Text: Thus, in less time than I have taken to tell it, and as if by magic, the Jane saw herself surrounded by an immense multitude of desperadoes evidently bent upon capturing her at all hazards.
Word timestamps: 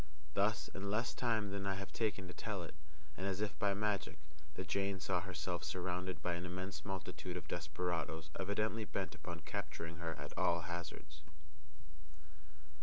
Thus, 0.33 0.67
in 0.73 0.89
less 0.89 1.13
time 1.13 1.51
than 1.51 1.67
I 1.67 1.75
have 1.75 1.93
taken 1.93 2.27
to 2.27 2.33
tell 2.33 2.63
it, 2.63 2.73
and 3.15 3.27
as 3.27 3.39
if 3.39 3.59
by 3.59 3.75
magic, 3.75 4.17
the 4.55 4.63
Jane 4.65 4.99
saw 4.99 5.21
herself 5.21 5.63
surrounded 5.63 6.23
by 6.23 6.33
an 6.33 6.43
immense 6.43 6.83
multitude 6.83 7.37
of 7.37 7.47
desperadoes 7.47 8.31
evidently 8.39 8.83
bent 8.83 9.13
upon 9.13 9.41
capturing 9.41 9.97
her 9.97 10.15
at 10.15 10.35
all 10.35 10.61
hazards. 10.61 11.21